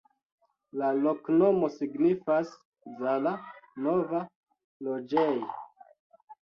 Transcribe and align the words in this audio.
La 0.81 0.87
loknomo 1.01 1.69
signifas: 1.75 2.55
Zala-nova-loĝej'. 3.03 5.41